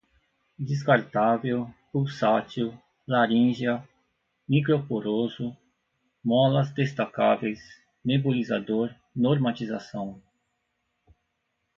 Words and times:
descartável, 0.57 1.69
pulsátil, 1.93 2.75
laríngea, 3.07 3.87
microporoso, 4.49 5.55
molas 6.25 6.73
destacáveis, 6.73 7.59
nebulizador, 8.03 8.91
normatização 9.15 10.19